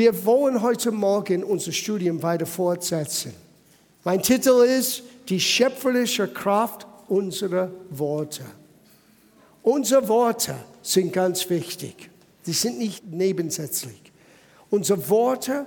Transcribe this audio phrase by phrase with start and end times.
[0.00, 3.34] wir wollen heute Morgen unser Studium weiter fortsetzen.
[4.02, 8.44] Mein Titel ist Die schöpferische Kraft unserer Worte.
[9.62, 12.08] Unsere Worte sind ganz wichtig.
[12.46, 14.00] Die sind nicht nebensätzlich.
[14.70, 15.66] Unsere Worte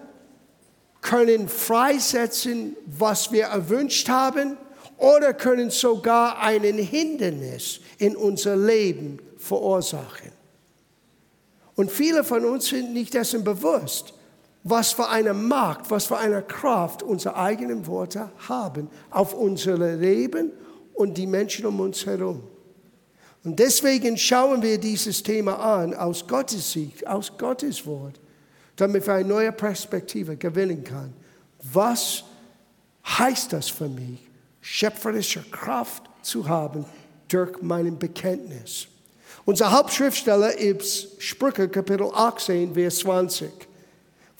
[1.02, 4.58] können freisetzen, was wir erwünscht haben,
[4.98, 10.32] oder können sogar einen Hindernis in unser Leben verursachen.
[11.76, 14.16] Und viele von uns sind nicht dessen bewusst,
[14.64, 20.52] was für eine Macht, was für eine Kraft unsere eigenen Worte haben auf unser Leben
[20.94, 22.44] und die Menschen um uns herum.
[23.44, 28.20] Und deswegen schauen wir dieses Thema an aus Gottes Sicht, aus Gottes Wort,
[28.78, 31.14] damit wir eine neue Perspektive gewinnen können.
[31.74, 32.24] Was
[33.06, 34.20] heißt das für mich,
[34.62, 36.86] schöpferische Kraft zu haben
[37.28, 38.88] durch mein Bekenntnis?
[39.44, 43.52] Unser Hauptschriftsteller ist Sprüche Kapitel 18, Vers 20,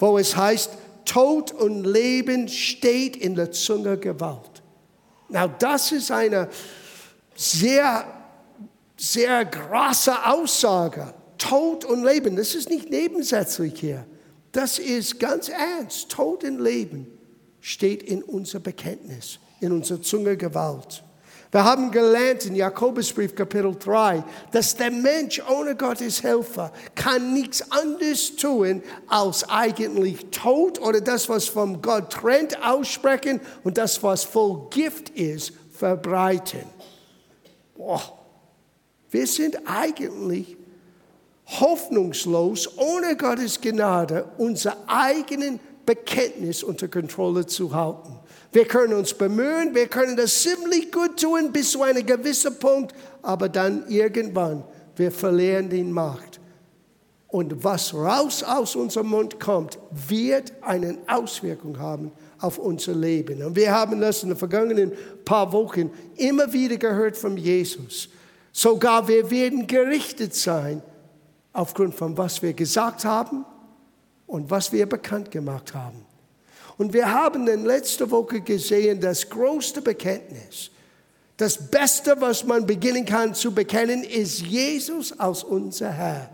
[0.04, 0.70] wo es heißt,
[1.06, 4.62] Tod und Leben steht in der Zunge Gewalt.
[5.28, 6.48] Now, das ist eine
[7.34, 8.06] sehr,
[8.96, 11.14] sehr große Aussage.
[11.38, 14.06] Tod und Leben, das ist nicht nebensätzlich hier.
[14.52, 16.10] Das ist ganz ernst.
[16.10, 17.06] Tod und Leben
[17.60, 21.02] steht in unser Bekenntnis, in unserer Zunge Gewalt.
[21.54, 27.70] Wir haben gelernt in Jakobusbrief Kapitel 3, dass der Mensch ohne Gottes Helfer kann nichts
[27.70, 34.24] anderes tun, als eigentlich Tod oder das, was vom Gott trennt, aussprechen und das, was
[34.24, 36.64] voll Gift ist, verbreiten.
[37.76, 38.02] Boah.
[39.12, 40.56] Wir sind eigentlich
[41.46, 48.18] hoffnungslos, ohne Gottes Gnade, unser eigenen Bekenntnis unter Kontrolle zu halten.
[48.54, 52.94] Wir können uns bemühen, wir können das ziemlich gut tun bis zu einem gewissen Punkt,
[53.20, 54.62] aber dann irgendwann,
[54.94, 56.38] wir verlieren die Macht.
[57.26, 63.42] Und was raus aus unserem Mund kommt, wird eine Auswirkung haben auf unser Leben.
[63.42, 64.92] Und wir haben das in den vergangenen
[65.24, 68.08] paar Wochen immer wieder gehört von Jesus.
[68.52, 70.80] Sogar wir werden gerichtet sein
[71.52, 73.44] aufgrund von was wir gesagt haben
[74.28, 76.13] und was wir bekannt gemacht haben.
[76.76, 80.70] Und wir haben in letzter Woche gesehen, das größte Bekenntnis,
[81.36, 86.30] das Beste, was man beginnen kann zu bekennen, ist Jesus als unser Herr.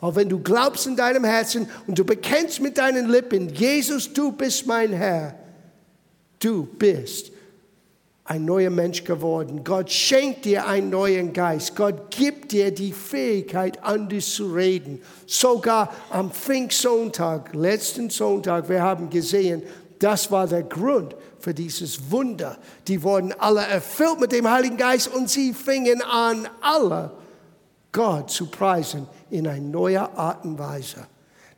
[0.00, 4.32] Weil wenn du glaubst in deinem Herzen und du bekennst mit deinen Lippen, Jesus, du
[4.32, 5.34] bist mein Herr,
[6.38, 7.32] du bist
[8.26, 9.62] ein neuer Mensch geworden.
[9.62, 11.76] Gott schenkt dir einen neuen Geist.
[11.76, 15.00] Gott gibt dir die Fähigkeit, anders zu reden.
[15.26, 19.62] Sogar am Pfingstsonntag, letzten Sonntag, wir haben gesehen,
[20.00, 22.58] das war der Grund für dieses Wunder.
[22.88, 27.12] Die wurden alle erfüllt mit dem Heiligen Geist und sie fingen an, alle
[27.92, 31.06] Gott zu preisen in einer neuen Art und Weise.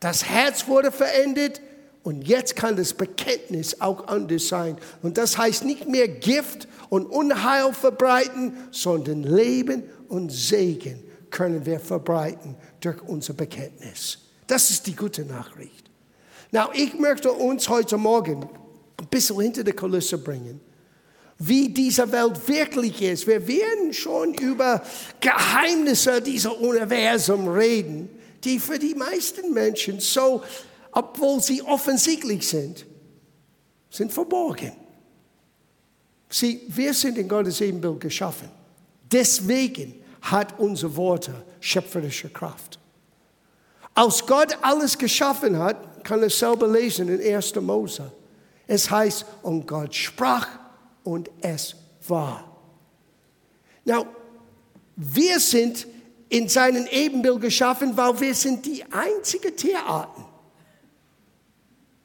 [0.00, 1.60] Das Herz wurde verändert,
[2.08, 4.78] und jetzt kann das Bekenntnis auch anders sein.
[5.02, 11.78] Und das heißt nicht mehr Gift und Unheil verbreiten, sondern Leben und Segen können wir
[11.78, 14.20] verbreiten durch unser Bekenntnis.
[14.46, 15.90] Das ist die gute Nachricht.
[16.50, 18.48] Now, ich möchte uns heute Morgen
[18.96, 20.62] ein bisschen hinter die Kulisse bringen,
[21.38, 23.26] wie diese Welt wirklich ist.
[23.26, 24.80] Wir werden schon über
[25.20, 28.08] Geheimnisse dieser Universum reden,
[28.44, 30.42] die für die meisten Menschen so
[30.98, 32.84] obwohl sie offensichtlich sind,
[33.88, 34.72] sind verborgen.
[36.28, 38.48] Sie, wir sind in Gottes Ebenbild geschaffen.
[39.12, 42.80] Deswegen hat unsere Worte schöpferische Kraft.
[43.94, 47.54] Als Gott alles geschaffen hat, kann er selber lesen in 1.
[47.60, 48.10] Mose.
[48.66, 50.48] Es heißt, und Gott sprach
[51.04, 51.76] und es
[52.08, 52.44] war.
[53.84, 54.04] Now,
[54.96, 55.86] wir sind
[56.28, 60.24] in seinem Ebenbild geschaffen, weil wir sind die einzige Tierarten,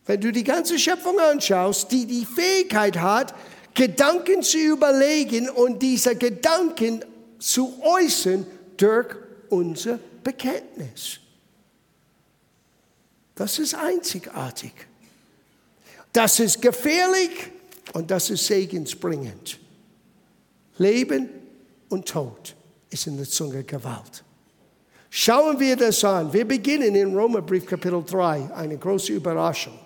[0.05, 3.33] wenn du die ganze Schöpfung anschaust, die die Fähigkeit hat,
[3.73, 7.03] Gedanken zu überlegen und diese Gedanken
[7.39, 8.45] zu äußern
[8.77, 9.15] durch
[9.49, 11.19] unser Bekenntnis.
[13.35, 14.73] Das ist einzigartig.
[16.11, 17.31] Das ist gefährlich
[17.93, 19.59] und das ist segensbringend.
[20.77, 21.29] Leben
[21.89, 22.55] und Tod
[22.89, 24.23] ist in der Zunge Gewalt.
[25.09, 26.31] Schauen wir das an.
[26.31, 29.77] Wir beginnen in Römerbrief Kapitel 3, eine große Überraschung.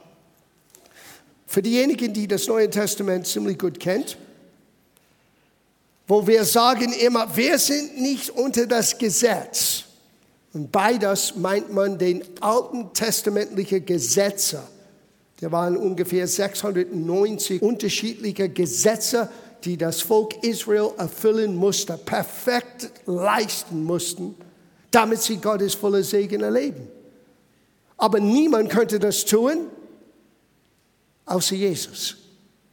[1.47, 4.17] Für diejenigen, die das Neue Testament ziemlich gut kennt,
[6.05, 9.85] wo wir sagen immer, wir sind nicht unter das Gesetz.
[10.53, 14.61] Und bei das meint man den alten testamentlichen Gesetze.
[15.39, 19.29] Da waren ungefähr 690 unterschiedliche Gesetze,
[19.63, 24.35] die das Volk Israel erfüllen musste, perfekt leisten mussten,
[24.91, 26.88] damit sie Gottes volle Segen erleben.
[27.97, 29.67] Aber niemand könnte das tun,
[31.27, 32.18] außer Jesus.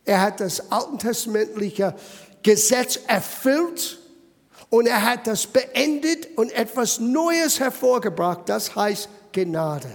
[0.04, 1.94] Er hat das alttestamentliche
[2.42, 3.98] Gesetz erfüllt
[4.70, 8.48] und er hat das beendet und etwas Neues hervorgebracht.
[8.48, 9.90] Das heißt Gnade.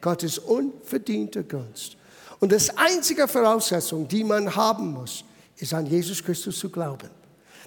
[0.00, 1.96] Gottes unverdiente Gunst.
[2.40, 5.24] Und das einzige Voraussetzung, die man haben muss,
[5.56, 7.08] ist an Jesus Christus zu glauben.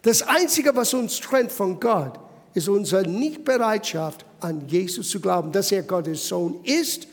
[0.02, 2.20] Das einzige, was uns trennt von Gott,
[2.54, 7.08] ist unsere Nichtbereitschaft, an Jesus zu glauben, dass er Gottes Sohn ist,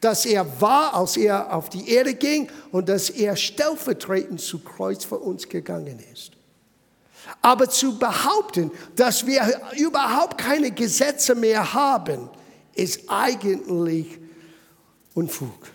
[0.00, 5.04] dass er war, als er auf die Erde ging und dass er stellvertretend zu Kreuz
[5.04, 6.32] für uns gegangen ist.
[7.42, 12.30] Aber zu behaupten, dass wir überhaupt keine Gesetze mehr haben,
[12.74, 14.18] ist eigentlich
[15.14, 15.68] Unfug.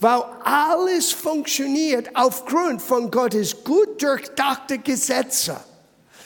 [0.00, 5.56] Weil alles funktioniert aufgrund von Gottes gut durchdachte Gesetze.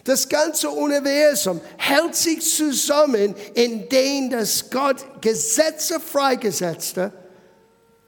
[0.05, 7.13] Das ganze Universum hält sich zusammen, indem das Gott Gesetze freigesetzte,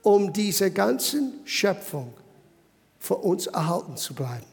[0.03, 2.15] um diese ganzen Schöpfung
[2.99, 4.47] für uns erhalten zu bleiben.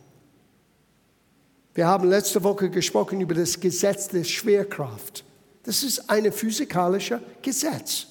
[1.74, 5.24] Wir haben letzte Woche gesprochen über das Gesetz der Schwerkraft.
[5.64, 8.08] Das ist ein physikalisches Gesetz.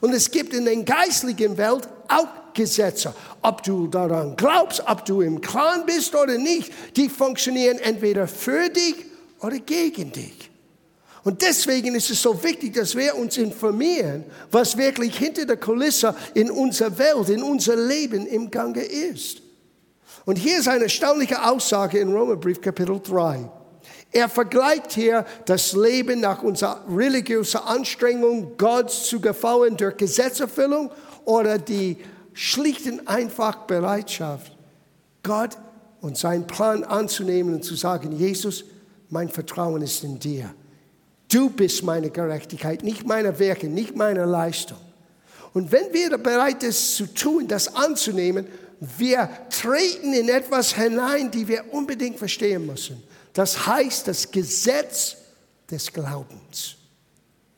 [0.00, 3.14] Und es gibt in der geistlichen Welt auch Gesetze.
[3.40, 8.68] Ob du daran glaubst, ob du im Clan bist oder nicht, die funktionieren entweder für
[8.68, 8.96] dich
[9.40, 10.50] oder gegen dich.
[11.24, 16.14] Und deswegen ist es so wichtig, dass wir uns informieren, was wirklich hinter der Kulisse
[16.34, 19.40] in unserer Welt, in unser Leben im Gange ist.
[20.24, 23.48] Und hier ist eine erstaunliche Aussage in Römerbrief Kapitel 3.
[24.10, 30.90] Er vergleicht hier das Leben nach unserer religiösen Anstrengung, Gott zu gefallen durch Gesetzerfüllung
[31.24, 31.96] oder die
[32.34, 34.56] schlichten einfach Bereitschaft,
[35.22, 35.56] Gott
[36.00, 38.64] und seinen Plan anzunehmen und zu sagen, Jesus,
[39.08, 40.54] mein Vertrauen ist in dir.
[41.28, 44.78] Du bist meine Gerechtigkeit, nicht meine Werke, nicht meine Leistung.
[45.54, 48.46] Und wenn wir bereit sind zu tun, das anzunehmen,
[48.80, 53.02] wir treten in etwas hinein, die wir unbedingt verstehen müssen.
[53.32, 55.16] Das heißt das Gesetz
[55.70, 56.76] des Glaubens.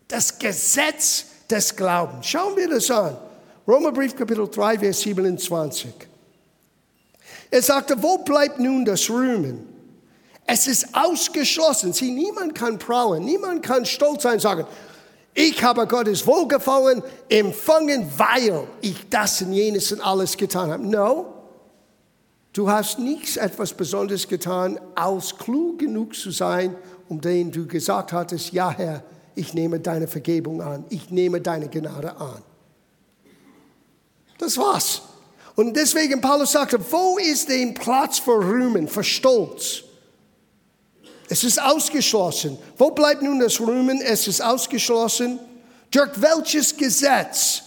[0.07, 2.27] Das Gesetz des Glaubens.
[2.27, 3.17] Schauen wir das an.
[3.67, 5.93] Römerbrief Kapitel 3, Vers 27.
[7.51, 9.67] Er sagte, wo bleibt nun das Rühmen?
[10.47, 11.93] Es ist ausgeschlossen.
[11.93, 14.67] Sieh, niemand kann prahlen, niemand kann stolz sein und sagen,
[15.33, 20.87] ich habe Gottes Wohlgefallen empfangen, weil ich das und jenes und alles getan habe.
[20.87, 21.35] No,
[22.55, 26.77] Du hast nichts etwas Besonderes getan, aus klug genug zu sein,
[27.09, 29.03] um den du gesagt hattest, ja Herr,
[29.35, 32.43] ich nehme deine Vergebung an, ich nehme deine Gnade an.
[34.39, 35.03] Das war's.
[35.57, 39.85] Und deswegen Paulus sagte, wo ist der Platz für Rühmen, für Stolz?
[41.29, 42.59] Es ist ausgeschlossen.
[42.77, 44.01] Wo bleibt nun das Rühmen?
[44.01, 45.39] Es ist ausgeschlossen.
[45.91, 47.63] Durch welches Gesetz?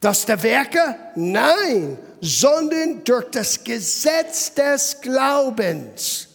[0.00, 0.96] Das der Werke?
[1.14, 6.26] Nein, sondern durch das Gesetz des Glaubens.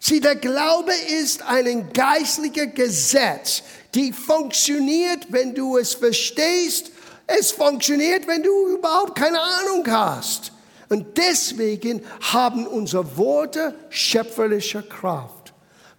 [0.00, 3.62] Sieh, der Glaube ist ein geistliches Gesetz,
[3.94, 6.92] die funktioniert, wenn du es verstehst.
[7.28, 10.50] Es funktioniert, wenn du überhaupt keine Ahnung hast.
[10.88, 12.02] Und deswegen
[12.32, 15.52] haben unsere Worte schöpferische Kraft.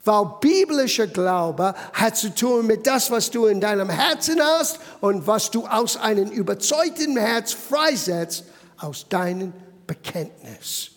[0.04, 5.28] Weil biblischer Glaube hat zu tun mit das, was du in deinem Herzen hast und
[5.28, 8.46] was du aus einem überzeugten Herz freisetzt
[8.78, 9.54] aus deinem
[9.86, 10.92] Bekenntnis.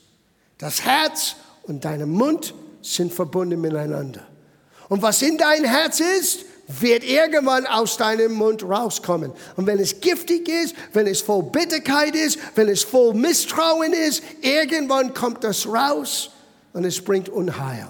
[0.57, 4.23] Das Herz und dein Mund sind verbunden miteinander.
[4.89, 9.33] Und was in dein Herz ist, wird irgendwann aus deinem Mund rauskommen.
[9.57, 14.23] Und wenn es giftig ist, wenn es voll Bitterkeit ist, wenn es voll Misstrauen ist,
[14.41, 16.31] irgendwann kommt das raus
[16.73, 17.89] und es bringt Unheil.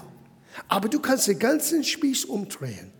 [0.67, 2.91] Aber du kannst den ganzen Spieß umdrehen.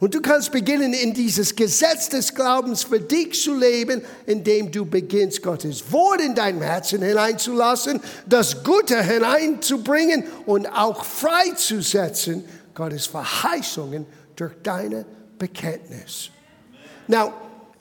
[0.00, 4.86] Und du kannst beginnen, in dieses Gesetz des Glaubens für dich zu leben, indem du
[4.86, 12.44] beginnst, Gottes Wort in dein Herzen hineinzulassen, das Gute hineinzubringen und auch freizusetzen,
[12.74, 14.06] Gottes Verheißungen
[14.36, 15.04] durch deine
[15.38, 16.30] Bekenntnis.
[17.06, 17.32] Now,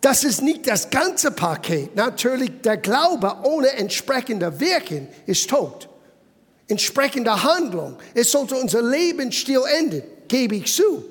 [0.02, 1.96] das ist nicht das ganze Paket.
[1.96, 5.90] Natürlich, der Glaube ohne entsprechender Wirken ist tot.
[6.68, 7.98] Entsprechende Handlung.
[8.14, 11.04] Es sollte unser Lebensstil enden, gebe ich zu.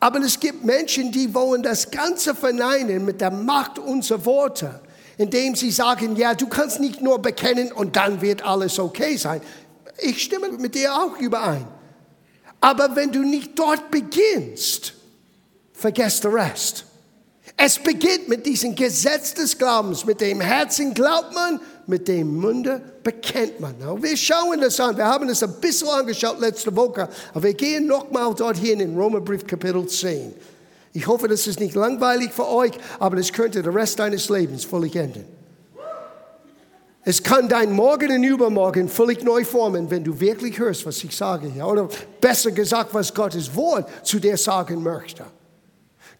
[0.00, 4.80] Aber es gibt Menschen, die wollen das Ganze verneinen mit der Macht unserer Worte,
[5.18, 9.40] indem sie sagen, ja, du kannst nicht nur bekennen und dann wird alles okay sein.
[9.98, 11.66] Ich stimme mit dir auch überein.
[12.60, 14.94] Aber wenn du nicht dort beginnst,
[15.74, 16.86] vergiss den Rest.
[17.56, 20.04] Es beginnt mit diesem Gesetz des Glaubens.
[20.04, 23.78] Mit dem Herzen glaubt man, mit dem Munde bekennt man.
[23.78, 24.96] Now, wir schauen das an.
[24.96, 27.08] Wir haben es ein bisschen angeschaut letzte Woche.
[27.32, 30.34] Aber wir gehen nochmal dorthin in Römerbrief Kapitel 10.
[30.94, 34.64] Ich hoffe, das ist nicht langweilig für euch, aber es könnte den Rest deines Lebens
[34.64, 35.24] völlig enden.
[37.06, 41.14] Es kann dein Morgen und Übermorgen völlig neu formen, wenn du wirklich hörst, was ich
[41.14, 41.66] sage hier.
[41.66, 41.88] Oder
[42.20, 45.24] besser gesagt, was Gottes Wort zu dir sagen möchte.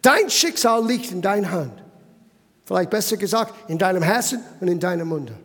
[0.05, 1.81] Dein Schicksal liegt in deiner Hand.
[2.63, 5.35] Vielleicht besser gesagt, in deinem Herzen und in deinem Munde.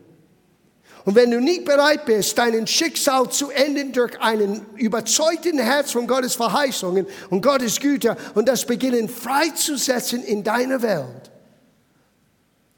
[1.06, 6.06] Und wenn du nicht bereit bist, dein Schicksal zu enden durch einen überzeugten Herz von
[6.06, 11.29] Gottes Verheißungen und Gottes Güter und das beginnen freizusetzen in deiner Welt,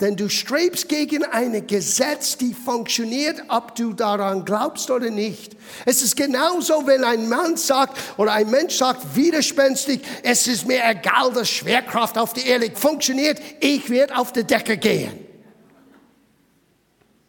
[0.01, 5.57] denn du strebst gegen ein Gesetz, die funktioniert, ob du daran glaubst oder nicht.
[5.87, 10.81] Es ist genauso, wenn ein Mann sagt oder ein Mensch sagt, widerspenstig, es ist mir
[10.85, 15.13] egal, dass Schwerkraft auf der Erde funktioniert, ich werde auf die Decke gehen.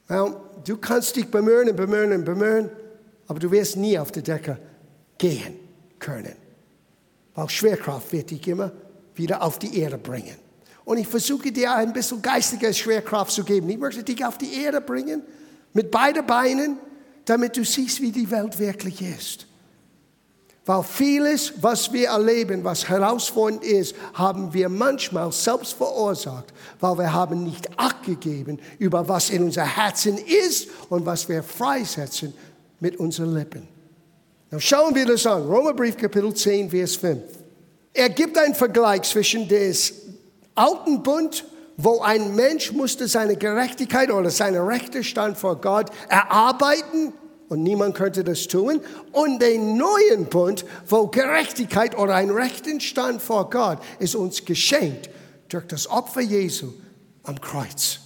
[0.07, 2.69] Well, du kannst dich bemühen und bemühen und bemühen,
[3.27, 4.57] aber du wirst nie auf die Decke
[5.17, 5.59] gehen
[5.99, 6.35] können.
[7.35, 8.71] Weil Schwerkraft wird dich immer
[9.15, 10.42] wieder auf die Erde bringen.
[10.85, 13.69] Und ich versuche dir ein bisschen geistige Schwerkraft zu geben.
[13.69, 15.23] Ich möchte dich auf die Erde bringen,
[15.73, 16.77] mit beiden Beinen,
[17.25, 19.47] damit du siehst, wie die Welt wirklich ist.
[20.65, 27.13] Weil vieles, was wir erleben, was herausfordernd ist, haben wir manchmal selbst verursacht, weil wir
[27.13, 32.33] haben nicht Acht gegeben über was in unser Herzen ist und was wir freisetzen
[32.79, 33.67] mit unseren Lippen.
[34.51, 35.43] Now schauen wir das an.
[35.43, 37.21] Römerbrief Kapitel 10, Vers 5.
[37.93, 40.02] Er gibt einen Vergleich zwischen des
[40.55, 41.45] alten Bund,
[41.77, 47.13] wo ein Mensch musste seine Gerechtigkeit oder seine Rechte stand vor Gott erarbeiten
[47.49, 48.81] und niemand könnte das tun.
[49.11, 55.09] Und den neuen Bund, wo Gerechtigkeit oder ein rechten Stand vor Gott ist uns geschenkt
[55.49, 56.73] durch das Opfer Jesu
[57.23, 57.99] am Kreuz.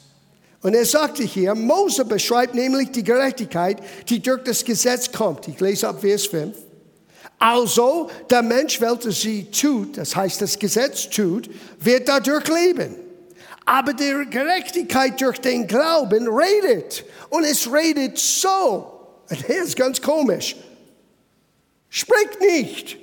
[0.61, 5.47] Und er sagte hier, Mose beschreibt nämlich die Gerechtigkeit, die durch das Gesetz kommt.
[5.47, 6.66] Ich lese ab Vers 5.
[7.39, 12.95] Also, der Mensch, welcher sie tut, das heißt, das Gesetz tut, wird dadurch leben.
[13.65, 17.05] Aber die Gerechtigkeit durch den Glauben redet.
[17.29, 18.93] Und es redet so.
[19.29, 20.55] Und hier ist ganz komisch.
[21.89, 22.97] Sprich nicht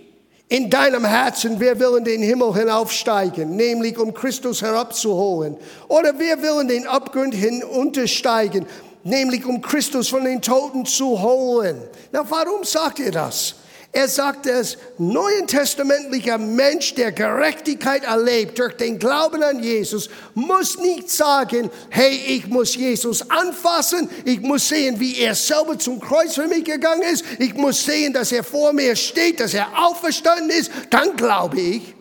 [0.49, 5.57] in deinem Herzen, wir wollen den Himmel hinaufsteigen, nämlich um Christus herabzuholen.
[5.89, 8.67] Oder wir wollen den Abgrund hinuntersteigen,
[9.05, 11.81] nämlich um Christus von den Toten zu holen.
[12.11, 13.57] Na, warum sagt ihr das?
[13.97, 20.81] Er sagt, das neuen testamentlicher Mensch, der Gerechtigkeit erlebt durch den Glauben an Jesus, muss
[20.81, 26.35] nicht sagen, hey, ich muss Jesus anfassen, ich muss sehen, wie er selber zum Kreuz
[26.35, 30.51] für mich gegangen ist, ich muss sehen, dass er vor mir steht, dass er auferstanden
[30.51, 31.95] ist, dann glaube ich.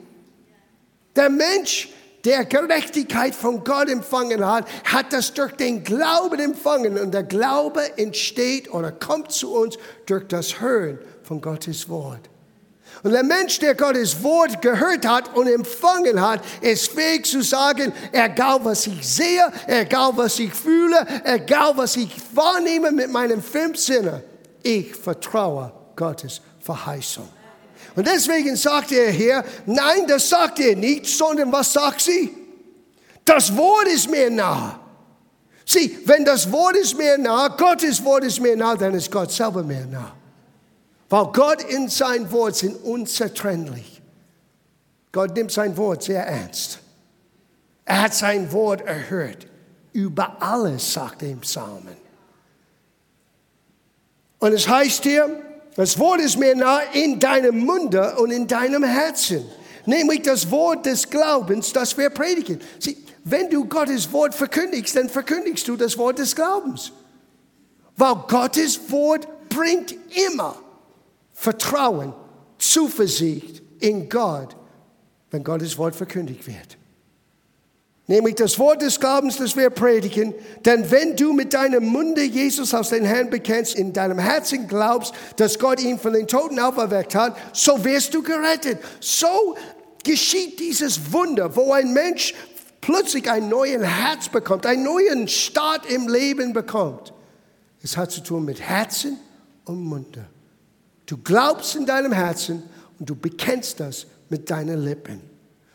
[1.16, 1.90] Der Mensch,
[2.26, 8.00] der Gerechtigkeit von Gott empfangen hat, hat das durch den Glauben empfangen und der Glaube
[8.00, 12.30] entsteht oder kommt zu uns durch das Hören von Gottes Wort.
[13.02, 17.92] Und der Mensch, der Gottes Wort gehört hat und empfangen hat, ist fähig zu sagen,
[18.12, 23.78] egal was ich sehe, egal was ich fühle, egal was ich wahrnehme mit meinen fünf
[23.78, 24.22] Sinnen,
[24.62, 27.28] ich vertraue Gottes Verheißung.
[27.96, 32.32] Und deswegen sagt er hier, nein, das sagt er nicht, sondern was sagt sie?
[33.26, 34.80] Das Wort ist mir nah.
[35.66, 39.32] Sieh, wenn das Wort ist mir nah, Gottes Wort ist mir nah, dann ist Gott
[39.32, 40.14] selber mir nah.
[41.14, 44.02] Weil Gott in sein Wort sind unzertrennlich.
[45.12, 46.80] Gott nimmt sein Wort sehr ernst.
[47.86, 49.46] Er hat sein Wort erhört.
[49.92, 51.96] Über alles, sagt er im Psalmen.
[54.40, 55.40] Und es heißt hier,
[55.76, 59.46] das Wort ist mir nah in deinem Munde und in deinem Herzen.
[59.86, 62.60] Nämlich das Wort des Glaubens, das wir predigen.
[62.80, 66.92] Sieh, wenn du Gottes Wort verkündigst, dann verkündigst du das Wort des Glaubens.
[67.98, 69.94] Weil Gottes Wort bringt
[70.28, 70.63] immer
[71.44, 72.14] Vertrauen,
[72.58, 74.56] Zuversicht in Gott,
[75.30, 76.78] wenn Gottes Wort verkündigt wird.
[78.08, 80.34] Nämlich das Wort des Glaubens, das wir predigen.
[80.64, 85.14] Denn wenn du mit deinem Munde Jesus aus den Herrn bekennst, in deinem Herzen glaubst,
[85.36, 88.80] dass Gott ihn von den Toten auferweckt hat, so wirst du gerettet.
[89.02, 89.58] So
[90.02, 92.34] geschieht dieses Wunder, wo ein Mensch
[92.80, 97.14] plötzlich ein neues Herz bekommt, einen neuen Start im Leben bekommt.
[97.82, 99.20] Es hat zu tun mit Herzen
[99.66, 100.26] und Munde.
[101.06, 102.64] Du glaubst in deinem Herzen
[103.00, 105.22] und du bekennst das mit deinen Lippen.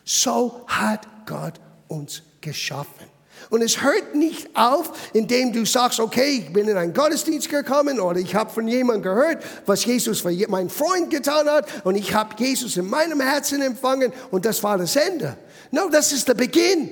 [0.03, 3.05] So hat Gott uns geschaffen.
[3.49, 7.99] Und es hört nicht auf, indem du sagst, okay, ich bin in einen Gottesdienst gekommen
[7.99, 12.13] oder ich habe von jemandem gehört, was Jesus für meinen Freund getan hat und ich
[12.13, 15.37] habe Jesus in meinem Herzen empfangen und das war das Ende.
[15.71, 16.89] No, das ist der Beginn.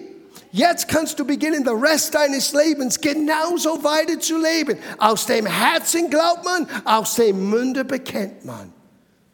[0.58, 4.80] Jetzt kannst du beginnen, den Rest deines Lebens genauso weiter zu leben.
[4.98, 8.74] Aus dem Herzen glaubt man, aus dem Munde bekennt man.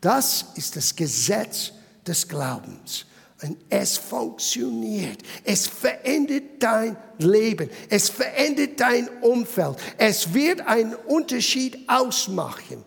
[0.01, 1.71] Das ist das Gesetz
[2.05, 3.05] des Glaubens.
[3.41, 5.19] Und es funktioniert.
[5.45, 7.69] Es verändert dein Leben.
[7.89, 9.77] Es verändert dein Umfeld.
[9.97, 12.83] Es wird einen Unterschied ausmachen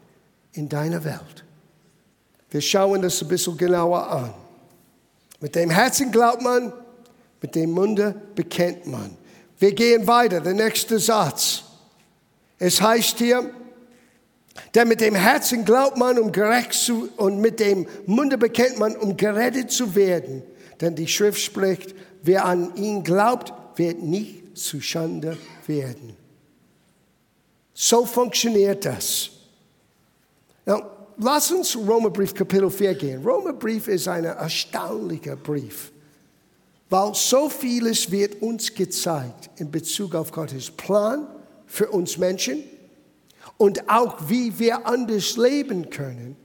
[0.52, 1.44] in deiner Welt.
[2.50, 4.34] Wir schauen das ein bisschen genauer an.
[5.40, 6.70] Mit dem Herzen glaubt man,
[7.40, 9.16] mit dem Munde bekennt man.
[9.58, 10.40] Wir gehen weiter.
[10.40, 11.62] Der nächste Satz.
[12.58, 13.50] Es heißt hier,
[14.74, 18.96] denn mit dem Herzen glaubt man, um gerecht zu, und mit dem Munde bekennt man,
[18.96, 20.42] um gerettet zu werden.
[20.80, 26.16] Denn die Schrift spricht, wer an ihn glaubt, wird nicht zu Schande werden.
[27.74, 29.30] So funktioniert das.
[30.64, 30.82] Now,
[31.18, 33.22] lass uns Römerbrief Kapitel 4 gehen.
[33.22, 35.92] Römerbrief ist ein erstaunlicher Brief,
[36.88, 41.26] weil so vieles wird uns gezeigt in Bezug auf Gottes Plan
[41.66, 42.62] für uns Menschen
[43.56, 46.36] und auch wie wir anders leben können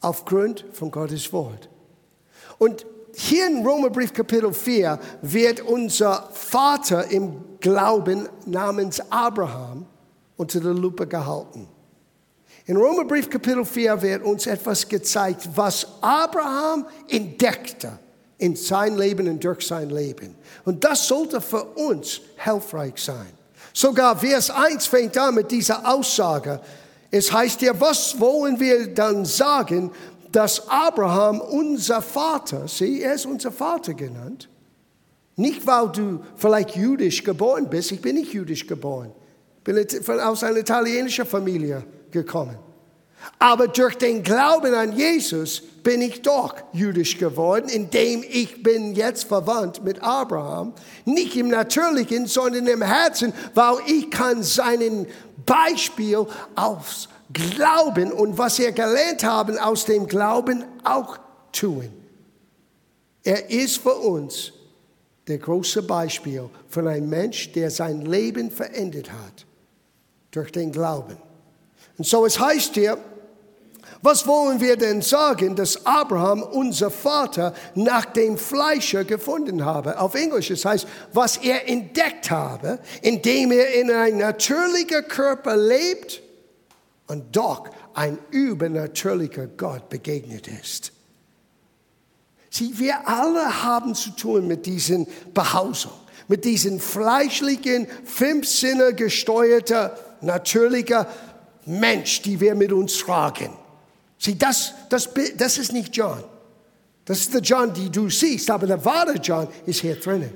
[0.00, 1.68] aufgrund von Gottes Wort.
[2.58, 9.86] Und hier in Römerbrief Kapitel 4 wird unser Vater im Glauben namens Abraham
[10.36, 11.68] unter der Lupe gehalten.
[12.66, 17.98] In Römerbrief Kapitel 4 wird uns etwas gezeigt, was Abraham entdeckte
[18.42, 20.34] in sein Leben und durch sein Leben.
[20.64, 23.32] Und das sollte für uns hilfreich sein.
[23.72, 26.60] Sogar Vers 1 fängt an mit dieser Aussage.
[27.10, 29.92] Es heißt ja, was wollen wir dann sagen,
[30.32, 34.48] dass Abraham unser Vater, sieh, er ist unser Vater genannt.
[35.36, 39.12] Nicht, weil du vielleicht jüdisch geboren bist, ich bin nicht jüdisch geboren.
[39.58, 42.58] Ich bin aus einer italienischen Familie gekommen.
[43.38, 49.24] Aber durch den Glauben an Jesus bin ich doch jüdisch geworden, indem ich bin jetzt
[49.24, 50.74] verwandt mit Abraham.
[51.04, 55.06] Nicht im Natürlichen, sondern im Herzen, weil ich kann seinen
[55.44, 61.18] Beispiel aus Glauben und was wir gelernt haben aus dem Glauben auch
[61.50, 61.88] tun.
[63.24, 64.52] Er ist für uns
[65.26, 69.46] der große Beispiel von einem Mensch, der sein Leben verändert hat
[70.30, 71.16] durch den Glauben.
[71.96, 72.98] Und so es heißt hier,
[74.02, 79.98] was wollen wir denn sagen, dass Abraham, unser Vater, nach dem Fleische gefunden habe?
[80.00, 86.20] Auf Englisch, es heißt, was er entdeckt habe, indem er in einem natürlichen Körper lebt
[87.06, 90.90] und doch ein übernatürlicher Gott begegnet ist.
[92.50, 95.94] Sieh, wir alle haben zu tun mit diesen Behausungen,
[96.26, 99.90] mit diesen fleischlichen, fünf Sinne gesteuerten,
[100.22, 101.06] natürlicher
[101.66, 103.61] Mensch, die wir mit uns tragen.
[104.22, 106.22] Sieh, das, das, das ist nicht John.
[107.04, 110.32] Das ist der John, den du siehst, aber der wahre John ist hier drinnen.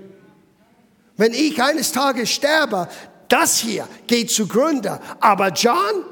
[1.16, 2.88] Wenn ich eines Tages sterbe,
[3.28, 6.04] das hier geht zugrunde, aber John,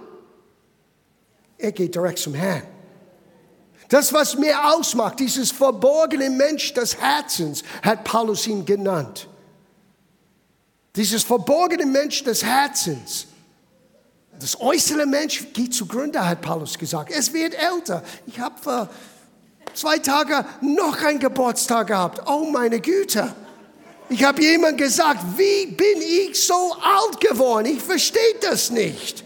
[1.58, 2.62] er geht direkt zum Herrn.
[3.88, 9.28] Das, was mir ausmacht, dieses verborgene Mensch des Herzens, hat Paulus ihn genannt.
[10.94, 13.26] Dieses verborgene Mensch des Herzens.
[14.40, 17.12] Das äußere Mensch geht zugrunde, hat Paulus gesagt.
[17.16, 18.02] Es wird älter.
[18.26, 18.88] Ich habe vor
[19.74, 22.20] zwei Tagen noch einen Geburtstag gehabt.
[22.26, 23.34] Oh meine Güte.
[24.08, 27.66] Ich habe jemand gesagt, wie bin ich so alt geworden?
[27.66, 29.24] Ich verstehe das nicht.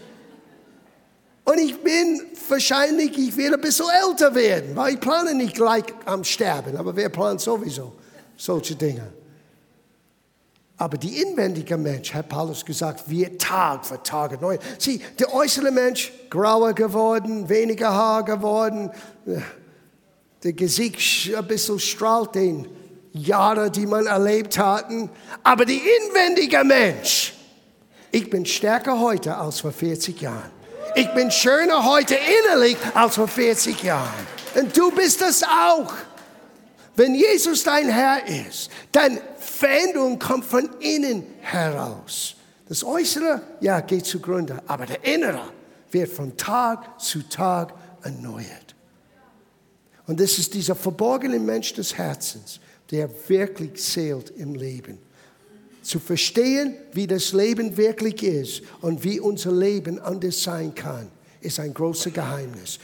[1.43, 5.85] Und ich bin wahrscheinlich, ich werde ein bisschen älter werden, weil ich plane nicht gleich
[6.05, 7.93] am Sterben, aber wer plant sowieso
[8.37, 9.18] solche Dinge?
[10.79, 14.63] Aber die inwendige Mensch, hat Paulus gesagt, wird Tag für Tag erneuert.
[14.77, 18.89] Sieh, der äußere Mensch, grauer geworden, weniger Haar geworden,
[20.41, 22.65] der Gesicht ein bisschen strahlt den
[23.11, 25.09] Jahre, die man erlebt hatten.
[25.43, 27.33] Aber die inwendige Mensch,
[28.11, 30.49] ich bin stärker heute als vor 40 Jahren.
[30.95, 34.27] Ich bin schöner heute innerlich als vor 40 Jahren.
[34.55, 35.93] Und du bist das auch.
[36.99, 42.35] Wenn Jesus dein Herr ist, dann Veränderung kommt von innen heraus.
[42.67, 45.49] Das Äußere, ja, geht zugrunde, aber der Innere
[45.91, 48.75] wird von Tag zu Tag erneuert.
[50.07, 52.59] Und das ist dieser verborgene Mensch des Herzens,
[52.91, 54.97] der wirklich zählt im Leben.
[55.81, 61.07] Zu verstehen, wie das Leben wirklich ist und wie unser Leben anders sein kann,
[61.39, 62.77] ist ein großes Geheimnis.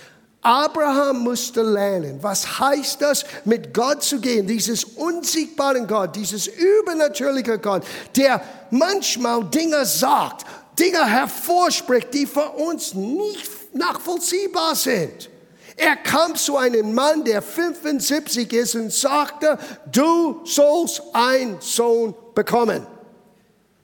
[0.45, 7.57] Abraham musste lernen, was heißt das, mit Gott zu gehen, dieses unsichtbare Gott, dieses übernatürliche
[7.57, 7.83] Gott,
[8.15, 10.45] der manchmal Dinge sagt,
[10.77, 15.31] Dinge hervorspricht, die für uns nicht nachvollziehbar sind.
[15.77, 19.57] Er kam zu einem Mann, der 75 ist und sagte,
[19.91, 22.85] du sollst einen Sohn bekommen.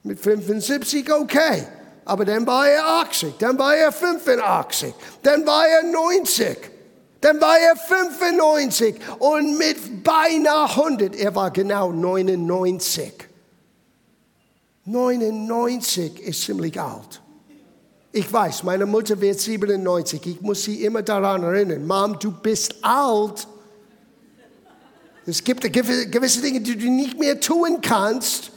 [0.03, 1.65] Mit 75 okay.
[2.05, 6.57] Aber dann war er 80, dann war er 85, dann war er 90.
[7.21, 13.13] Dann war er 95 und mit beinahe 100, er war genau 99.
[14.85, 17.21] 99 ist ziemlich alt.
[18.11, 20.25] Ich weiß, meine Mutter wird 97.
[20.25, 21.85] Ich muss sie immer daran erinnern.
[21.85, 23.47] Mom, du bist alt.
[25.25, 28.51] Es gibt gewisse Dinge, die du nicht mehr tun kannst.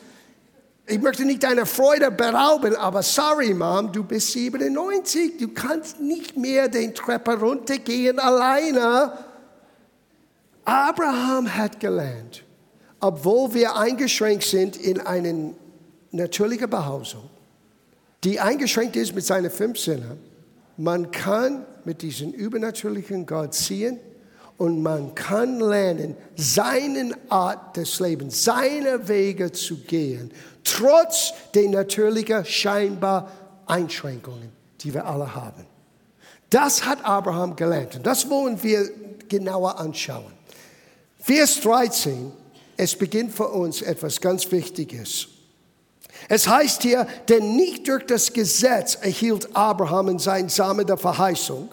[0.87, 5.39] Ich möchte nicht deine Freude berauben, aber sorry, Mom, du bist 97.
[5.39, 9.13] Du kannst nicht mehr den Treppe runtergehen alleine.
[10.65, 12.45] Abraham hat gelernt,
[13.01, 15.55] obwohl wir eingeschränkt sind in eine
[16.11, 17.31] natürliche Behausung,
[18.23, 20.19] die eingeschränkt ist mit seinen fünf Sinnen,
[20.77, 24.01] man kann mit diesem übernatürlichen Gott ziehen
[24.57, 30.31] und man kann lernen, seinen Art des Lebens, seine Wege zu gehen,
[30.63, 33.31] trotz der natürlichen scheinbar
[33.67, 35.67] Einschränkungen, die wir alle haben.
[36.51, 38.89] Das hat Abraham gelernt und das wollen wir
[39.29, 40.33] genauer anschauen.
[41.19, 42.33] Vers 13,
[42.77, 45.29] es beginnt für uns etwas ganz Wichtiges.
[46.29, 51.71] Es heißt hier, denn nicht durch das Gesetz erhielt Abraham in sein Samen der Verheißung.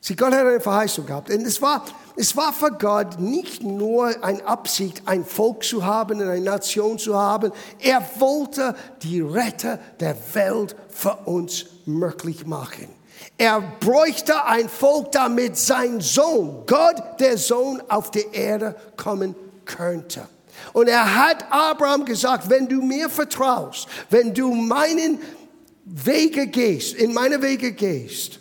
[0.00, 1.30] Sie Gott hat eine Verheißung gehabt.
[1.30, 1.84] Und es war,
[2.16, 7.16] es war für Gott nicht nur eine Absicht, ein Volk zu haben eine Nation zu
[7.16, 7.52] haben.
[7.78, 12.88] Er wollte die Retter der Welt für uns möglich machen.
[13.36, 19.34] Er bräuchte ein Volk, damit sein Sohn, Gott der Sohn, auf die Erde kommen
[19.66, 20.26] könnte.
[20.72, 25.20] Und er hat Abraham gesagt, wenn du mir vertraust, wenn du meinen
[25.84, 28.40] Wege gehst, in meine Wege gehst,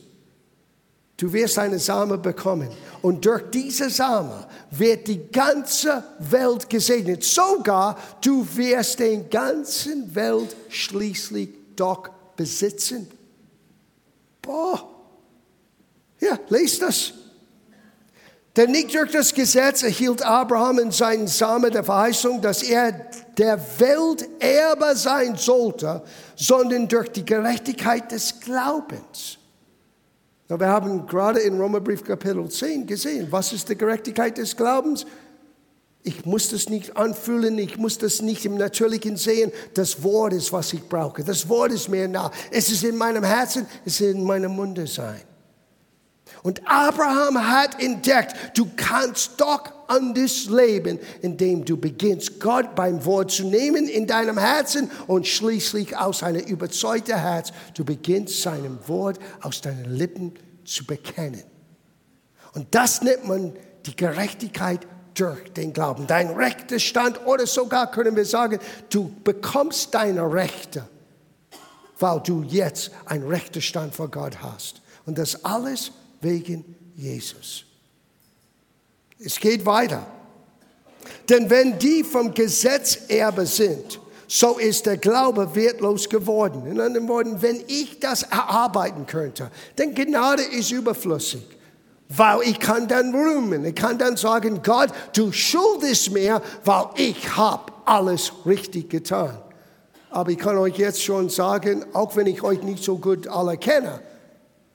[1.17, 2.69] du wirst eine Same bekommen.
[3.01, 7.23] Und durch diese Same wird die ganze Welt gesegnet.
[7.23, 13.07] Sogar du wirst den ganzen Welt schließlich doch besitzen.
[14.41, 14.89] Boah.
[16.19, 17.13] Ja, lest das.
[18.55, 22.93] Denn nicht durch das Gesetz erhielt Abraham in seinen Samen der Verheißung, dass er
[23.37, 26.01] der Welt Erbe sein sollte,
[26.37, 29.37] sondern durch die Gerechtigkeit des Glaubens.
[30.47, 35.05] Wir haben gerade in Römerbrief Kapitel 10 gesehen, was ist die Gerechtigkeit des Glaubens?
[36.03, 39.51] Ich muss das nicht anfühlen, ich muss das nicht im Natürlichen sehen.
[39.73, 41.23] Das Wort ist, was ich brauche.
[41.23, 42.29] Das Wort ist mir nah.
[42.51, 45.21] Es ist in meinem Herzen, es ist in meinem Munde sein.
[46.45, 53.31] Und Abraham hat entdeckt, du kannst doch anders leben, indem du beginnst, Gott beim Wort
[53.31, 59.17] zu nehmen in deinem Herzen und schließlich aus einem überzeugten Herz, du beginnst seinem Wort
[59.41, 61.41] aus deinen Lippen zu bekennen.
[62.53, 63.53] Und das nennt man
[63.87, 66.05] die Gerechtigkeit durch den Glauben.
[66.05, 68.59] Dein rechter Stand oder sogar können wir sagen,
[68.91, 70.87] du bekommst deine Rechte,
[71.97, 74.83] weil du jetzt einen rechten Stand vor Gott hast.
[75.07, 75.91] Und das alles
[76.25, 77.63] wegen Jesus.
[79.17, 80.05] Es geht weiter.
[81.29, 86.65] Denn wenn die vom Gesetz Erbe sind, so ist der Glaube wertlos geworden.
[86.65, 91.45] In anderen Worten, wenn ich das erarbeiten könnte, dann Gnade ist überflüssig.
[92.09, 97.35] Weil ich kann dann rühmen, ich kann dann sagen, Gott, du schuldest mir, weil ich
[97.35, 99.37] habe alles richtig getan.
[100.11, 103.57] Aber ich kann euch jetzt schon sagen, auch wenn ich euch nicht so gut alle
[103.57, 104.01] kenne,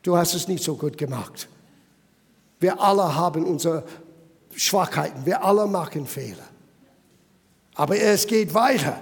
[0.03, 1.49] du hast es nicht so gut gemacht.
[2.59, 3.85] Wir alle haben unsere
[4.55, 6.49] Schwachheiten, wir alle machen Fehler.
[7.75, 9.01] Aber es geht weiter.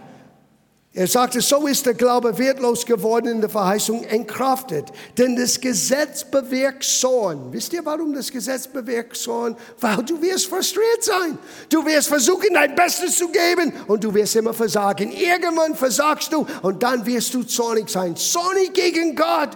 [0.94, 4.86] Er sagte, so ist der Glaube wertlos geworden in der Verheißung entkraftet.
[5.16, 7.52] Denn das Gesetz bewirkt Zorn.
[7.52, 9.54] Wisst ihr, warum das Gesetz bewirkt Zorn?
[9.80, 11.38] Weil du wirst frustriert sein.
[11.68, 15.12] Du wirst versuchen, dein Bestes zu geben und du wirst immer versagen.
[15.12, 18.16] Irgendwann versagst du und dann wirst du zornig sein.
[18.16, 19.50] Zornig gegen Gott.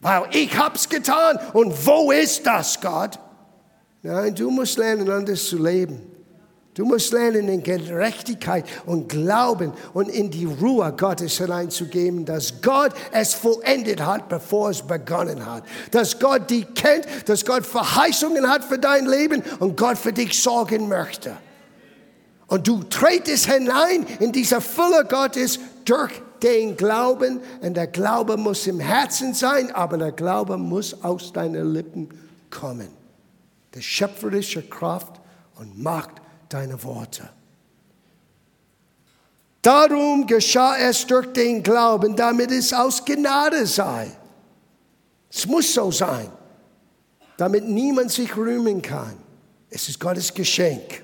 [0.00, 3.18] Weil ich hab's getan und wo ist das, Gott?
[4.02, 6.10] Nein, du musst lernen, anders zu leben.
[6.72, 12.92] Du musst lernen, in Gerechtigkeit und Glauben und in die Ruhe Gottes hineinzugeben, dass Gott
[13.12, 15.64] es vollendet hat, bevor es begonnen hat.
[15.90, 20.40] Dass Gott dich kennt, dass Gott Verheißungen hat für dein Leben und Gott für dich
[20.40, 21.36] sorgen möchte.
[22.46, 27.40] Und du tretest hinein in diese Fülle Gottes durch den Glauben.
[27.60, 32.08] Und der Glaube muss im Herzen sein, aber der Glaube muss aus deinen Lippen
[32.50, 32.88] kommen.
[33.74, 35.20] Die schöpferische Kraft
[35.56, 37.28] und Macht deiner Worte.
[39.62, 44.10] Darum geschah es durch den Glauben, damit es aus Gnade sei.
[45.30, 46.28] Es muss so sein,
[47.36, 49.14] damit niemand sich rühmen kann.
[49.68, 51.02] Es ist Gottes Geschenk.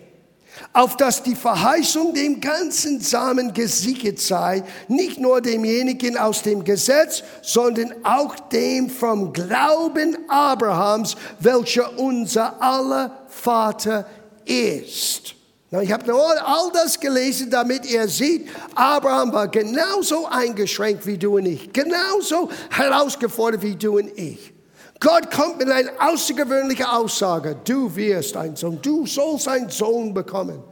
[0.72, 7.22] Auf dass die Verheißung dem ganzen Samen gesichert sei, nicht nur demjenigen aus dem Gesetz,
[7.42, 14.06] sondern auch dem vom Glauben Abrahams, welcher unser aller Vater
[14.44, 15.34] ist.
[15.82, 21.46] Ich habe all das gelesen, damit ihr seht, Abraham war genauso eingeschränkt wie du und
[21.46, 24.55] ich, genauso herausgefordert wie du und ich.
[25.00, 30.62] Gott kommt mit einer außergewöhnlichen Aussage, du wirst ein Sohn, du sollst einen Sohn bekommen.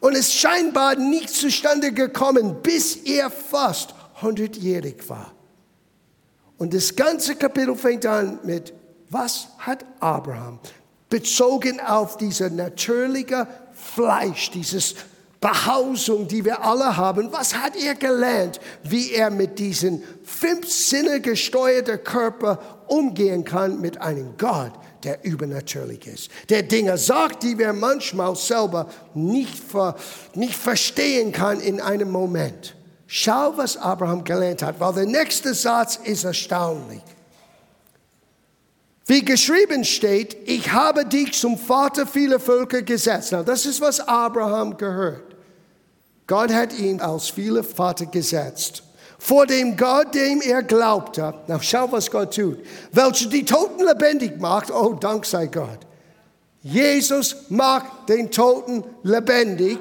[0.00, 5.32] Und es scheinbar nicht zustande gekommen, bis er fast 100-jährig war.
[6.58, 8.72] Und das ganze Kapitel fängt an mit,
[9.10, 10.60] was hat Abraham
[11.08, 14.94] bezogen auf diese natürliche Fleisch, dieses
[15.40, 21.20] Behausung, die wir alle haben, was hat er gelernt, wie er mit diesem fünf Sinne
[21.20, 24.72] gesteuerten Körper umgehen kann mit einem Gott,
[25.04, 29.94] der übernatürlich ist, der Dinge sagt, die wir manchmal selber nicht, ver,
[30.34, 32.74] nicht verstehen kann in einem Moment.
[33.06, 37.02] Schau, was Abraham gelernt hat, weil der nächste Satz ist erstaunlich.
[39.06, 43.30] Wie geschrieben steht, ich habe dich zum Vater vieler Völker gesetzt.
[43.32, 45.27] Na, das ist, was Abraham gehört.
[46.28, 48.82] Gott hat ihn als viele Vater gesetzt.
[49.18, 51.34] Vor dem Gott, dem er glaubte.
[51.48, 52.58] Na, schau, was Gott tut.
[52.92, 54.70] Welcher die Toten lebendig macht.
[54.70, 55.80] Oh, Dank sei Gott.
[56.62, 59.78] Jesus macht den Toten lebendig.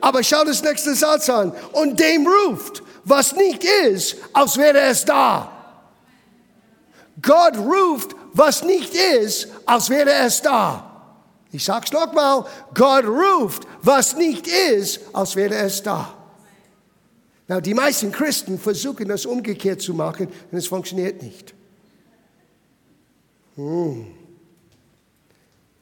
[0.00, 1.52] Aber schau das nächste Satz an.
[1.72, 5.50] Und dem ruft, was nicht ist, als wäre es da.
[7.22, 10.85] Gott ruft, was nicht ist, als wäre es da.
[11.52, 16.12] Ich sag's nochmal, Gott ruft, was nicht ist, als wäre es da.
[17.48, 21.54] Na, die meisten Christen versuchen das umgekehrt zu machen und es funktioniert nicht.
[23.54, 24.06] Hm.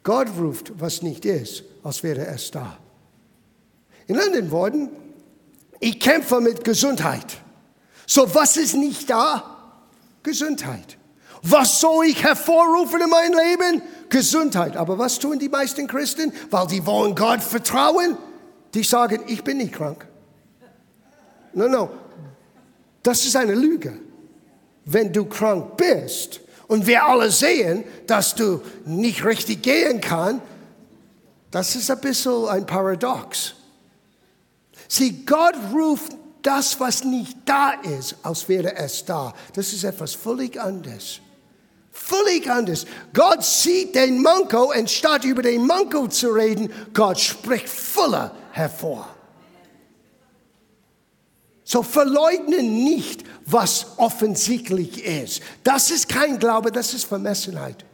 [0.03, 2.79] Gott ruft, was nicht ist, als wäre es da.
[4.07, 4.91] In anderen Worten,
[5.81, 7.39] ich kämpfe mit Gesundheit.
[8.07, 9.83] So, was ist nicht da?
[10.23, 10.99] Gesundheit.
[11.43, 13.83] Was soll ich hervorrufen in meinem Leben?
[14.15, 14.77] Gesundheit.
[14.77, 16.33] Aber was tun die meisten Christen?
[16.49, 18.17] Weil die wollen Gott vertrauen.
[18.73, 20.07] Die sagen, ich bin nicht krank.
[21.53, 21.91] No, no.
[23.03, 23.99] Das ist eine Lüge.
[24.85, 30.43] Wenn du krank bist und wir alle sehen, dass du nicht richtig gehen kannst,
[31.51, 33.55] das ist ein bisschen ein Paradox.
[34.87, 39.35] Sieh, Gott ruft das, was nicht da ist, als wäre es da.
[39.55, 41.21] Das ist etwas völlig anderes.
[41.97, 42.87] Völlig anders.
[43.13, 49.09] Gott sieht den Manko, anstatt über den Manko zu reden, Gott spricht Fülle hervor.
[51.63, 55.41] So verleugne nicht, was offensichtlich ist.
[55.63, 57.85] Das ist kein Glaube, das ist Vermessenheit.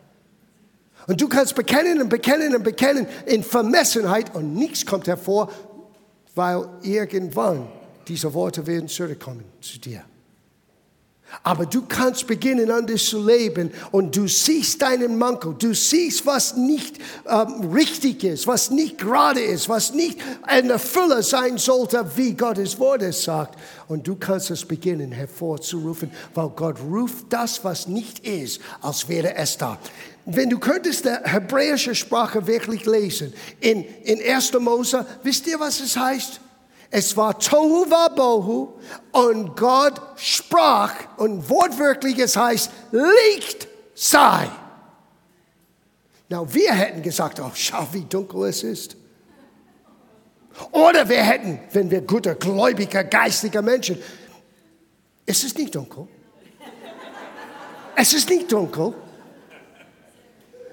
[1.07, 5.53] Und du kannst bekennen und bekennen und bekennen in Vermessenheit und nichts kommt hervor,
[6.35, 7.69] weil irgendwann
[8.09, 10.05] diese Worte werden zurückkommen zu dir.
[11.43, 16.57] Aber du kannst beginnen, anders zu leben und du siehst deinen Manko, du siehst, was
[16.57, 22.35] nicht ähm, richtig ist, was nicht gerade ist, was nicht eine Fülle sein sollte, wie
[22.35, 23.59] Gottes Wort es sagt.
[23.89, 29.35] Und du kannst es beginnen hervorzurufen, weil Gott ruft das, was nicht ist, als wäre
[29.37, 29.79] es da.
[30.27, 34.53] Wenn du könntest die hebräische Sprache wirklich lesen, in, in 1.
[34.61, 36.41] Mose, wisst ihr, was es heißt?
[36.91, 38.75] Es war Tohu Bohu
[39.13, 44.49] und Gott sprach und wortwörtlich es heißt, Licht sei.
[46.29, 48.97] Na, wir hätten gesagt, oh, schau, wie dunkel es ist.
[50.73, 53.99] Oder wir hätten, wenn wir guter, gläubiger, geistiger Menschen,
[55.27, 56.09] es ist nicht dunkel.
[57.95, 58.95] Es ist nicht dunkel.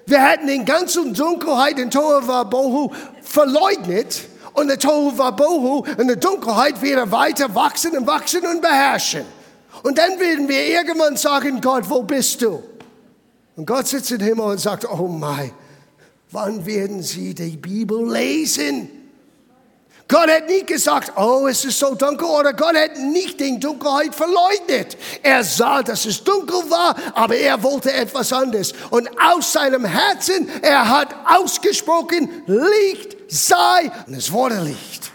[0.07, 4.21] Wir hätten den ganzen Dunkelheit in Tohu Bohu verleugnet
[4.57, 9.23] und der Tohu Wabohu und die Dunkelheit wieder weiter wachsen und wachsen und beherrschen.
[9.83, 12.63] Und dann werden wir irgendwann sagen, Gott, wo bist du?
[13.55, 15.51] Und Gott sitzt im Himmel und sagt, oh mein,
[16.31, 18.89] wann werden Sie die Bibel lesen?
[20.07, 24.15] Gott hat nicht gesagt, oh, es ist so dunkel, oder Gott hat nicht die Dunkelheit
[24.15, 24.97] verleugnet.
[25.21, 28.73] Er sah, dass es dunkel war, aber er wollte etwas anderes.
[28.89, 35.11] Und aus seinem Herzen, er hat ausgesprochen, Licht sei, und es wurde Licht.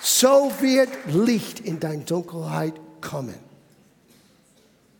[0.00, 3.52] So wird Licht in deine Dunkelheit kommen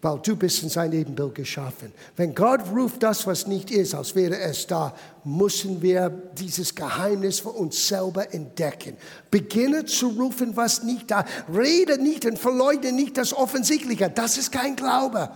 [0.03, 1.92] weil du bist in sein Ebenbild geschaffen.
[2.16, 7.38] Wenn Gott ruft das, was nicht ist, als wäre es da, müssen wir dieses Geheimnis
[7.38, 8.97] für uns selber entdecken.
[9.31, 11.25] Beginne zu rufen, was nicht da.
[11.55, 14.11] Rede nicht und verleugne nicht das Offensichtliche.
[14.11, 15.31] Das ist kein Glaube.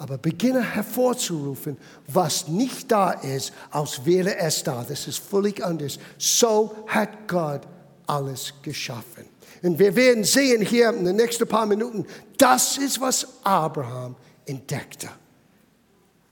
[0.00, 4.82] Aber beginne hervorzurufen, was nicht da ist, als wäre es da.
[4.82, 5.98] Das ist völlig anders.
[6.16, 7.68] So hat Gott
[8.06, 9.26] alles geschaffen.
[9.62, 12.06] Und wir werden sehen hier in den nächsten paar Minuten,
[12.38, 15.10] das ist, was Abraham entdeckte.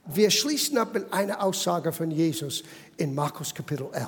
[0.07, 2.63] Wir schließen ab mit einer Aussage von Jesus
[2.97, 4.07] in Markus Kapitel 11.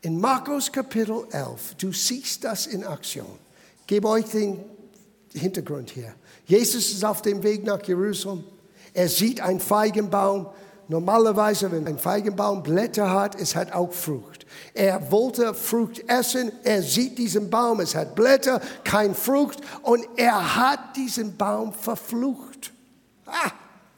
[0.00, 3.38] In Markus Kapitel 11, du siehst das in Aktion.
[3.86, 4.64] Gebe euch den
[5.38, 6.14] Hintergrund hier.
[6.46, 8.44] Jesus ist auf dem Weg nach Jerusalem.
[8.94, 10.46] Er sieht einen Feigenbaum.
[10.88, 14.46] Normalerweise, wenn ein Feigenbaum Blätter hat, es hat auch Frucht.
[14.72, 16.50] Er wollte Frucht essen.
[16.64, 19.60] Er sieht diesen Baum, es hat Blätter, kein Frucht.
[19.82, 22.72] Und er hat diesen Baum verflucht.
[23.26, 23.50] Ah,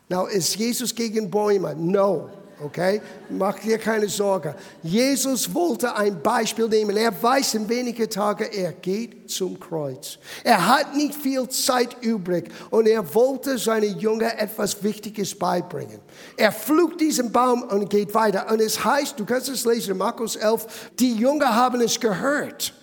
[0.08, 1.76] now, ist Jesus gegen Bäume?
[1.76, 2.28] No.
[2.62, 3.00] Okay?
[3.30, 4.54] Mach dir keine Sorge.
[4.82, 6.96] Jesus wollte ein Beispiel nehmen.
[6.96, 10.18] Er weiß in wenigen Tagen, er geht zum Kreuz.
[10.44, 16.00] Er hat nicht viel Zeit übrig und er wollte seinen Jünger etwas Wichtiges beibringen.
[16.36, 18.50] Er pflügt diesen Baum und geht weiter.
[18.50, 22.74] Und es heißt, du kannst es lesen Markus 11, die Jünger haben es gehört.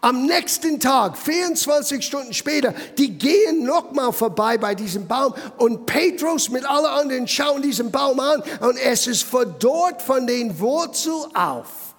[0.00, 6.50] Am nächsten Tag, 24 Stunden später, die gehen nochmal vorbei bei diesem Baum und Petrus
[6.50, 11.94] mit allen anderen schauen diesen Baum an und es ist verdorrt von den Wurzeln auf.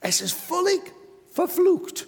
[0.00, 0.80] Es ist völlig
[1.32, 2.06] verflucht.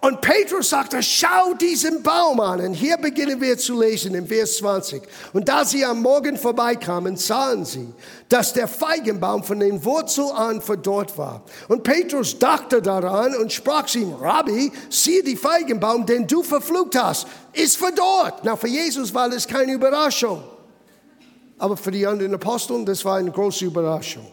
[0.00, 2.60] Und Petrus sagte, schau diesen Baum an.
[2.60, 5.02] Und hier beginnen wir zu lesen im Vers 20.
[5.32, 7.88] Und da sie am Morgen vorbeikamen, sahen sie,
[8.28, 11.42] dass der Feigenbaum von den Wurzeln an verdorrt war.
[11.68, 16.94] Und Petrus dachte daran und sprach zu ihm, Rabbi, siehe die Feigenbaum, den du verflucht
[16.96, 18.40] hast, ist verdorrt.
[18.44, 20.42] Na, für Jesus war das keine Überraschung.
[21.58, 24.26] Aber für die anderen Aposteln, das war eine große Überraschung.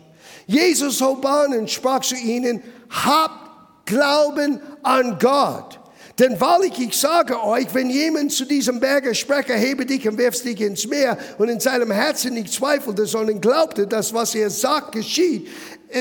[0.46, 3.44] Jesus hob an und sprach zu ihnen, habt
[3.86, 5.80] Glauben an Gott.
[6.17, 10.41] Denn wahrlich, ich sage euch, wenn jemand zu diesem Berge spreche, hebe dich und wirf
[10.41, 14.93] dich ins Meer und in seinem Herzen nicht zweifelte, sondern glaubte, dass was er sagt
[14.93, 15.50] geschieht,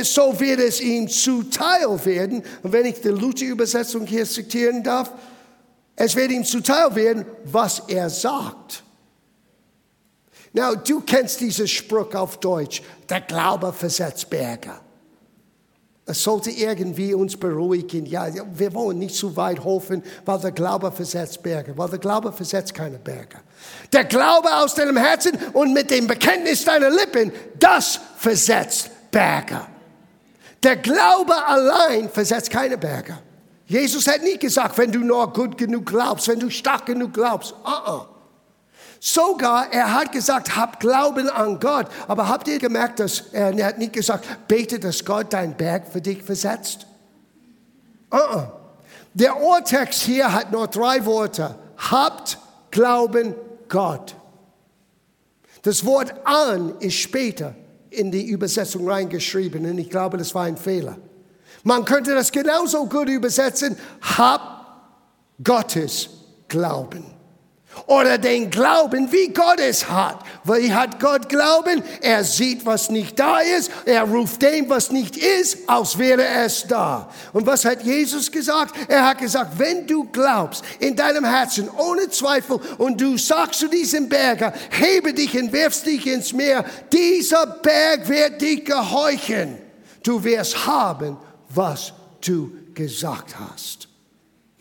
[0.03, 2.45] so wird es ihm zuteil werden.
[2.63, 5.13] Und wenn ich die Luther-Übersetzung hier zitieren darf,
[5.97, 8.85] es wird ihm zuteil werden, was er sagt.
[10.53, 14.84] Now, du kennst diesen Spruch auf Deutsch, der Glaube versetzt Berge.
[16.07, 18.05] Es sollte irgendwie uns beruhigen.
[18.05, 22.31] Ja, wir wollen nicht zu weit hoffen, weil der Glaube versetzt Berge, weil der Glaube
[22.31, 23.39] versetzt keine Berge.
[23.91, 29.63] Der Glaube aus deinem Herzen und mit dem Bekenntnis deiner Lippen, das versetzt Berge.
[30.63, 33.19] Der Glaube allein versetzt keine Berge.
[33.67, 37.55] Jesus hat nie gesagt, wenn du nur gut genug glaubst, wenn du stark genug glaubst.
[37.65, 38.14] Uh -uh.
[39.07, 41.89] Sogar, er hat gesagt, hab Glauben an Gott.
[42.09, 46.01] Aber habt ihr gemerkt, dass er, hat nicht gesagt, bete, dass Gott deinen Berg für
[46.01, 46.87] dich versetzt?
[48.11, 48.47] Uh -uh.
[49.13, 51.55] Der Urtext hier hat nur drei Worte.
[51.77, 52.39] Habt
[52.71, 53.35] Glauben
[53.69, 54.17] Gott.
[55.61, 57.55] Das Wort an ist später
[57.91, 60.97] in die Übersetzung reingeschrieben und ich glaube, das war ein Fehler.
[61.63, 64.97] Man könnte das genauso gut übersetzen, hab
[65.43, 66.09] Gottes
[66.49, 67.14] Glauben
[67.87, 70.19] oder den Glauben, wie Gott es hat.
[70.45, 71.83] Wie hat Gott Glauben?
[72.01, 73.71] Er sieht, was nicht da ist.
[73.85, 77.11] Er ruft dem, was nicht ist, als wäre es da.
[77.33, 78.75] Und was hat Jesus gesagt?
[78.89, 83.69] Er hat gesagt, wenn du glaubst in deinem Herzen ohne Zweifel und du sagst zu
[83.69, 89.59] diesem Berger, hebe dich und wirfst dich ins Meer, dieser Berg wird dich gehorchen.
[90.03, 91.17] Du wirst haben,
[91.49, 93.89] was du gesagt hast.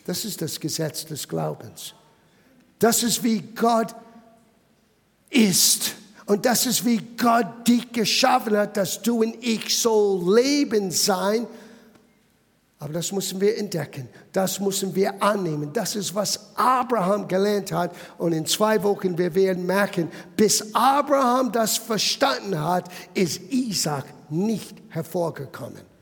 [0.06, 1.94] Das ist das Gesetz des Glaubens.
[2.78, 3.94] Das ist wie Gott
[5.30, 5.94] ist.
[6.26, 11.46] Und das ist wie Gott dich geschaffen hat, dass du und ich so leben sein.
[12.78, 14.08] Aber das müssen wir entdecken.
[14.32, 15.72] Das müssen wir annehmen.
[15.72, 17.94] Das ist, was Abraham gelernt hat.
[18.18, 24.76] Und in zwei Wochen wir werden merken, bis Abraham das verstanden hat, ist Isaac nicht
[24.88, 25.93] hervorgekommen.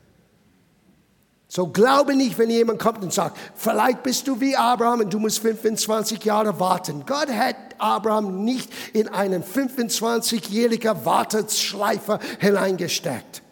[1.55, 5.19] So glaube nicht, wenn jemand kommt und sagt, vielleicht bist du wie Abraham und du
[5.19, 7.03] musst 25 Jahre warten.
[7.05, 13.43] Gott hat Abraham nicht in einen 25-jährigen Warteschleifer hineingesteckt.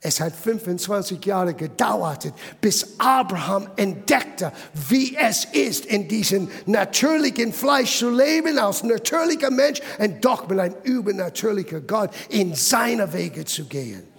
[0.00, 4.50] Es hat 25 Jahre gedauert, bis Abraham entdeckte,
[4.88, 10.58] wie es ist, in diesem natürlichen Fleisch zu leben, als natürlicher Mensch und doch mit
[10.58, 14.11] einem übernatürlichen Gott in seine Wege zu gehen.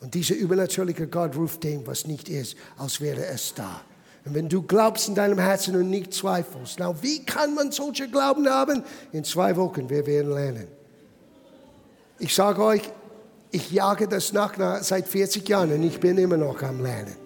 [0.00, 3.80] Und dieser übernatürliche Gott ruft dem, was nicht ist, als wäre es da.
[4.24, 8.08] Und wenn du glaubst in deinem Herzen und nicht zweifelst, na, wie kann man solche
[8.08, 8.82] Glauben haben?
[9.12, 10.68] In zwei Wochen, wir werden lernen.
[12.18, 12.82] Ich sage euch,
[13.50, 17.16] ich jage das nach, seit 40 Jahren und ich bin immer noch am Lernen.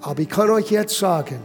[0.00, 1.40] Aber ich kann euch jetzt sagen,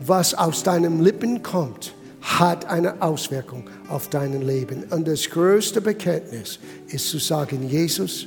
[0.00, 4.84] was aus deinen Lippen kommt, hat eine Auswirkung auf dein Leben.
[4.90, 8.26] Und das größte Bekenntnis ist zu sagen, Jesus,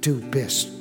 [0.00, 0.68] du bist